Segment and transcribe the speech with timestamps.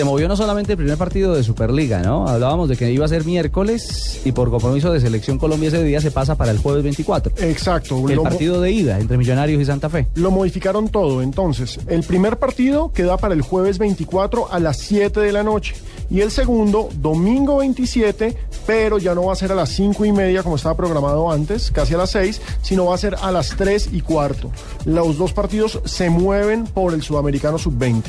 [0.00, 2.26] Se movió no solamente el primer partido de Superliga, ¿no?
[2.26, 6.00] Hablábamos de que iba a ser miércoles y por compromiso de Selección Colombia ese día
[6.00, 7.34] se pasa para el jueves 24.
[7.36, 8.08] Exacto.
[8.08, 10.06] El partido de ida entre Millonarios y Santa Fe.
[10.14, 11.78] Lo modificaron todo, entonces.
[11.86, 15.74] El primer partido queda para el jueves 24 a las 7 de la noche.
[16.08, 18.34] Y el segundo, domingo 27,
[18.66, 21.70] pero ya no va a ser a las 5 y media como estaba programado antes,
[21.70, 24.50] casi a las 6, sino va a ser a las 3 y cuarto.
[24.86, 28.04] Los dos partidos se mueven por el sudamericano sub-20.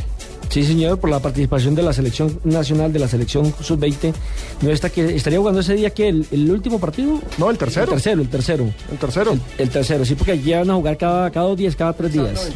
[0.52, 4.14] Sí, señor, por la participación de la selección nacional, de la selección sub-20.
[4.62, 7.22] ¿No está que estaría jugando ese día que el, el último partido?
[7.38, 7.86] No, el tercero.
[7.86, 8.70] El tercero, el tercero.
[8.92, 9.32] El tercero.
[9.32, 12.12] El, el tercero, sí, porque ya van a jugar cada, cada dos días, cada tres
[12.12, 12.52] días.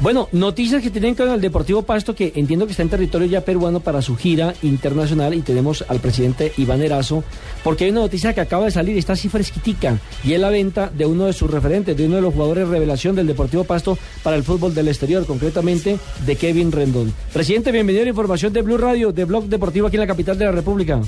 [0.00, 3.42] Bueno, noticias que tienen con el Deportivo Pasto, que entiendo que está en territorio ya
[3.42, 7.22] peruano para su gira internacional y tenemos al presidente Iván Erazo,
[7.62, 10.90] porque hay una noticia que acaba de salir, está así fresquitica, y es la venta
[10.92, 14.36] de uno de sus referentes, de uno de los jugadores revelación del Deportivo Pasto para
[14.36, 17.12] el fútbol del exterior, concretamente de Kevin Rendón.
[17.34, 20.38] Presidente, bienvenido a la información de Blue Radio, de Blog Deportivo aquí en la capital
[20.38, 21.00] de la República.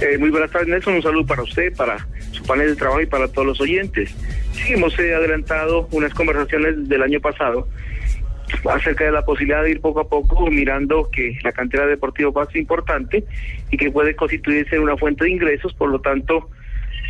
[0.00, 0.94] Eh, muy buenas tardes, Nelson.
[0.94, 1.98] Un saludo para usted, para
[2.30, 4.10] su panel de trabajo y para todos los oyentes.
[4.52, 7.68] Sí, hemos eh, adelantado unas conversaciones del año pasado
[8.72, 12.32] acerca de la posibilidad de ir poco a poco mirando que la cantera de Deportivo
[12.32, 13.24] Pasto es importante
[13.70, 16.48] y que puede constituirse una fuente de ingresos, por lo tanto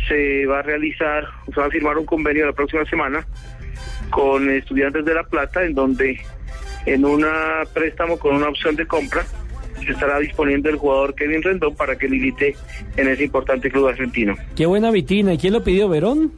[0.09, 3.25] se va a realizar, se va a firmar un convenio la próxima semana
[4.09, 6.19] con estudiantes de La Plata en donde
[6.85, 7.25] en un
[7.73, 9.25] préstamo con una opción de compra
[9.85, 12.55] se estará disponiendo el jugador Kevin Rendón para que milite
[12.97, 14.35] en ese importante club argentino.
[14.55, 16.31] Qué buena vitrina, ¿y quién lo pidió, Verón?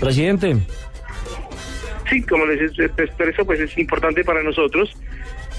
[0.00, 0.56] Presidente.
[2.10, 4.96] Sí, como les expreso, pues es importante para nosotros.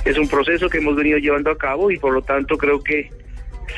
[0.05, 3.09] Es un proceso que hemos venido llevando a cabo y por lo tanto creo que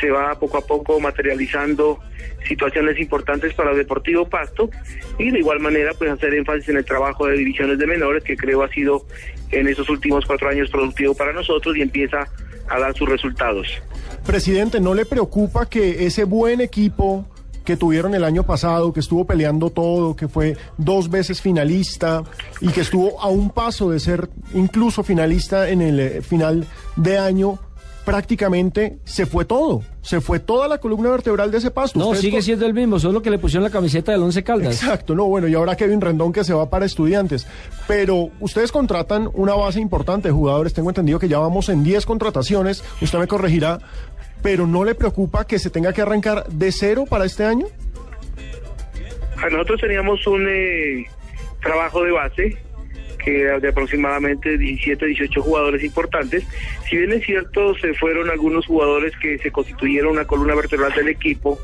[0.02, 2.00] se va poco a poco materializando
[2.48, 4.70] situaciones importantes para el Deportivo Pasto
[5.18, 8.36] y de igual manera pues hacer énfasis en el trabajo de divisiones de menores que
[8.36, 9.06] creo ha sido
[9.52, 12.28] en esos últimos cuatro años productivo para nosotros y empieza
[12.68, 13.68] a dar sus resultados.
[14.26, 17.26] Presidente, ¿no le preocupa que ese buen equipo
[17.64, 22.24] que tuvieron el año pasado, que estuvo peleando todo, que fue dos veces finalista
[22.60, 27.18] y que estuvo a un paso de ser incluso finalista en el eh, final de
[27.18, 27.60] año,
[28.12, 31.98] prácticamente se fue todo, se fue toda la columna vertebral de ese pasto.
[31.98, 34.44] No, Ustedes sigue con- siendo el mismo, solo que le pusieron la camiseta del Once
[34.44, 34.84] Caldas.
[34.84, 37.48] Exacto, no, bueno, y ahora Kevin Rendón que se va para estudiantes.
[37.88, 42.06] Pero ustedes contratan una base importante de jugadores, tengo entendido que ya vamos en 10
[42.06, 43.80] contrataciones, usted me corregirá,
[44.42, 47.68] pero ¿no le preocupa que se tenga que arrancar de cero para este año?
[49.42, 51.06] A Nosotros teníamos un eh,
[51.64, 52.58] trabajo de base
[53.24, 56.46] que de aproximadamente 17, 18 jugadores importantes.
[56.90, 61.10] Si bien es cierto, se fueron algunos jugadores que se constituyeron una columna vertebral del
[61.10, 61.60] equipo.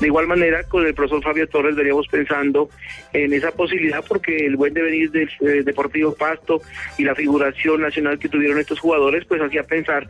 [0.00, 2.70] De igual manera, con el profesor Fabio Torres veníamos pensando
[3.12, 6.62] en esa posibilidad porque el buen devenir del eh, Deportivo Pasto
[6.98, 10.08] y la figuración nacional que tuvieron estos jugadores, pues hacía pensar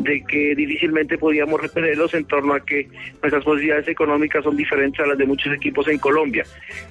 [0.00, 2.88] de que difícilmente podíamos retenerlos en torno a que
[3.22, 6.44] nuestras posibilidades económicas son diferentes a las de muchos equipos en Colombia.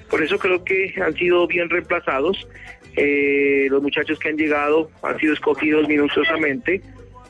[0.08, 2.46] Por eso creo que han sido bien reemplazados.
[2.96, 6.82] Eh, los muchachos que han llegado han sido escogidos minuciosamente,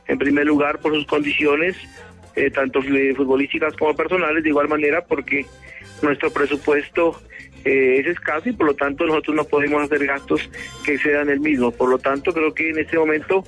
[0.07, 1.77] en primer lugar por sus condiciones,
[2.37, 5.47] eh, tanto futbolísticas como personales, de igual manera porque
[6.03, 7.21] nuestro presupuesto
[7.65, 10.51] eh, es escaso y por lo tanto nosotros no podemos hacer gastos
[10.85, 11.71] que sean el mismo.
[11.71, 13.45] Por lo tanto, creo que en este momento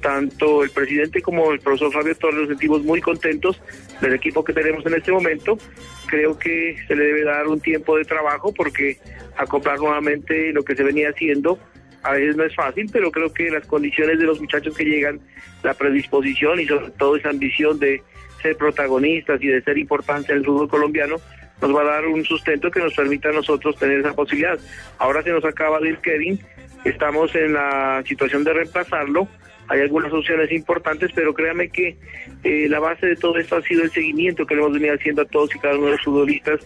[0.00, 3.60] tanto el presidente como el profesor Fabio Torres nos sentimos muy contentos
[4.00, 5.58] del equipo que tenemos en este momento.
[6.06, 8.96] Creo que se le debe dar un tiempo de trabajo porque
[9.36, 11.58] acoplar nuevamente lo que se venía haciendo
[12.02, 15.20] a veces no es fácil, pero creo que las condiciones de los muchachos que llegan,
[15.62, 18.02] la predisposición y sobre todo esa ambición de
[18.42, 21.16] ser protagonistas y de ser importantes en el fútbol colombiano,
[21.60, 24.58] nos va a dar un sustento que nos permita a nosotros tener esa posibilidad.
[24.98, 26.40] Ahora se nos acaba de ir Kevin,
[26.84, 29.28] estamos en la situación de reemplazarlo.
[29.68, 31.96] Hay algunas opciones importantes, pero créame que
[32.42, 35.22] eh, la base de todo esto ha sido el seguimiento que le hemos venido haciendo
[35.22, 36.60] a todos y cada uno de los futbolistas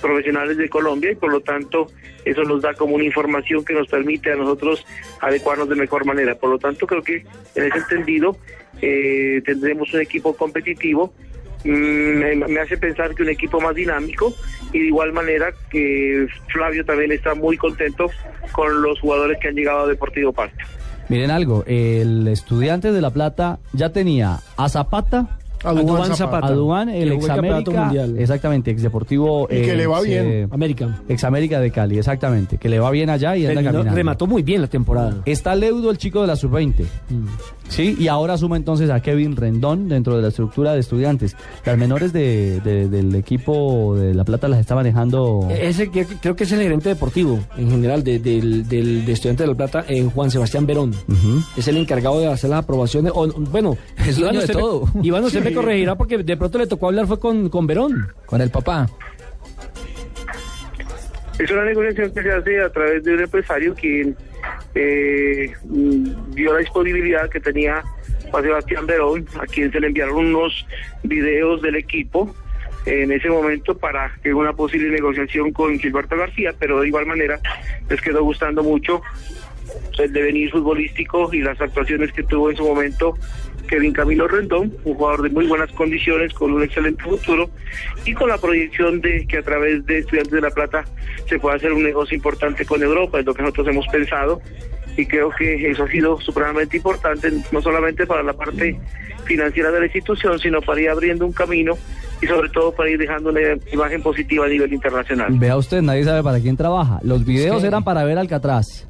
[0.00, 1.86] profesionales de Colombia y por lo tanto
[2.24, 4.84] eso nos da como una información que nos permite a nosotros
[5.20, 6.34] adecuarnos de mejor manera.
[6.34, 7.24] Por lo tanto creo que
[7.54, 8.36] en ese entendido
[8.80, 11.14] eh, tendremos un equipo competitivo
[11.64, 14.32] me, me hace pensar que un equipo más dinámico
[14.72, 18.10] y de igual manera que Flavio también está muy contento
[18.52, 20.56] con los jugadores que han llegado a Deportivo Pasto.
[21.08, 26.16] Miren algo, el estudiante de La Plata ya tenía a Zapata, A Duván Duván Zapata.
[26.16, 26.46] Zapata.
[26.46, 28.18] a Duván, Que el ex América, mundial.
[28.18, 29.46] exactamente, ex Deportivo.
[29.50, 30.48] Y que le va bien.
[30.50, 31.00] América.
[31.08, 33.96] Ex América de Cali, exactamente, que le va bien allá y anda Terminó- caminando.
[33.96, 35.16] remató muy bien la temporada.
[35.26, 36.84] Está Leudo, el chico de la sub-20.
[37.10, 37.26] Mm.
[37.72, 41.34] Sí, y ahora suma entonces a Kevin Rendón dentro de la estructura de estudiantes.
[41.64, 45.48] Las menores de, de- del equipo de La Plata las está manejando.
[45.50, 49.44] Ese que- creo que es el gerente deportivo en general de, del, del- de Estudiantes
[49.46, 50.90] de La Plata, eh, Juan Sebastián Verón.
[51.08, 51.42] Ujú.
[51.56, 53.10] Es el encargado de hacer las aprobaciones.
[53.14, 54.84] O, bueno, Es dueño de usted me- todo.
[55.02, 58.08] Iván, usted me corregirá porque de pronto le tocó hablar fue con, con Verón.
[58.26, 58.86] Con el papá.
[61.38, 64.14] Es una negociación que se hace a través de un empresario quien
[64.74, 67.82] eh, vio la disponibilidad que tenía
[68.30, 70.66] Juan Sebastián Verón, a quien se le enviaron unos
[71.02, 72.34] videos del equipo
[72.86, 77.38] en ese momento para que una posible negociación con Gilberto García, pero de igual manera
[77.88, 79.02] les quedó gustando mucho
[79.98, 83.14] el devenir futbolístico y las actuaciones que tuvo en su momento
[83.68, 87.48] Kevin Camilo Rendón, un jugador de muy buenas condiciones, con un excelente futuro
[88.04, 90.84] y con la proyección de que a través de Estudiantes de La Plata
[91.26, 94.40] se pueda hacer un negocio importante con Europa, es lo que nosotros hemos pensado
[94.96, 98.78] y creo que eso ha sido supremamente importante, no solamente para la parte
[99.24, 101.74] financiera de la institución, sino para ir abriendo un camino
[102.20, 103.40] y sobre todo para ir dejando una
[103.72, 105.32] imagen positiva a nivel internacional.
[105.38, 107.00] Vea usted, nadie sabe para quién trabaja.
[107.02, 108.86] Los videos eran para ver Alcatraz.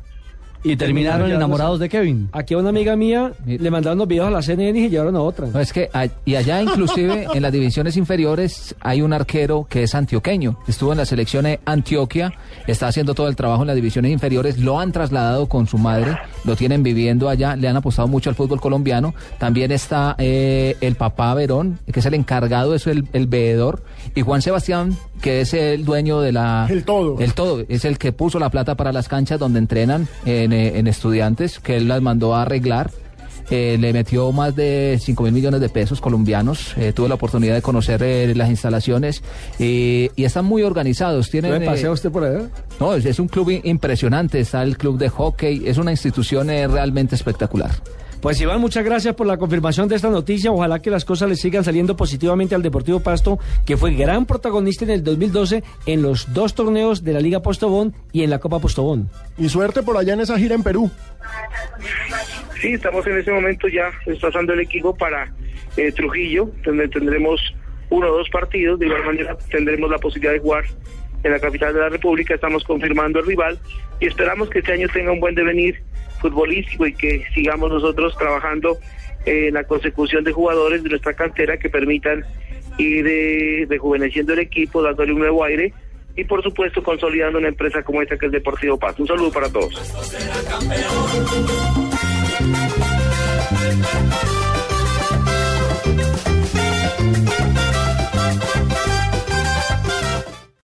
[0.65, 2.29] Y terminaron enamorados de Kevin.
[2.33, 5.17] Aquí a una amiga mía le mandaron los videos a la CNN y se llevaron
[5.17, 5.49] a otra.
[5.53, 9.83] No, es que a- y allá inclusive en las divisiones inferiores hay un arquero que
[9.83, 10.59] es antioqueño.
[10.69, 12.33] Estuvo en la selección de Antioquia,
[12.67, 16.17] está haciendo todo el trabajo en las divisiones inferiores, lo han trasladado con su madre,
[16.45, 19.15] lo tienen viviendo allá, le han apostado mucho al fútbol colombiano.
[19.39, 23.83] También está eh, el papá Verón, que es el encargado, es el, el veedor,
[24.15, 26.67] y Juan Sebastián, que es el dueño de la...
[26.71, 27.19] El todo.
[27.19, 30.79] El todo, es el que puso la plata para las canchas donde entrenan en, eh,
[30.79, 32.91] en estudiantes, que él las mandó a arreglar.
[33.51, 36.75] Eh, le metió más de 5 mil millones de pesos colombianos.
[36.79, 39.23] Eh, tuve la oportunidad de conocer eh, las instalaciones
[39.59, 41.29] y están muy organizados.
[41.29, 42.49] Tienen, ¿Me pasea usted por allá?
[42.81, 44.41] no, es, es un club impresionante.
[44.41, 45.65] Está el club de hockey.
[45.67, 47.73] Es una institución realmente espectacular.
[48.23, 50.53] Pues Iván, muchas gracias por la confirmación de esta noticia.
[50.53, 54.85] Ojalá que las cosas le sigan saliendo positivamente al Deportivo Pasto, que fue gran protagonista
[54.85, 58.61] en el 2012 en los dos torneos de la Liga Postobón y en la Copa
[58.61, 59.11] Postobón.
[59.37, 60.89] Y suerte por allá en esa gira en Perú.
[62.61, 65.35] Sí, estamos en ese momento ya desplazando el equipo para
[65.77, 67.41] eh, Trujillo, donde tendremos
[67.91, 68.79] uno o dos partidos.
[68.79, 70.65] De igual manera tendremos la posibilidad de jugar
[71.23, 72.35] en la capital de la República.
[72.35, 73.59] Estamos confirmando el rival
[74.01, 75.83] y esperamos que este año tenga un buen devenir
[76.21, 78.79] futbolístico y que sigamos nosotros trabajando
[79.25, 82.25] en la consecución de jugadores de nuestra cantera que permitan
[82.79, 85.73] ir rejuveneciendo el equipo, dándole un nuevo aire
[86.17, 88.99] y por supuesto consolidando una empresa como esta que es Deportivo Paz.
[88.99, 89.75] Un saludo para todos.